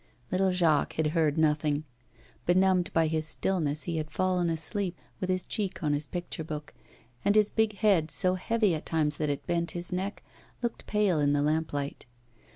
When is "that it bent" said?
9.17-9.69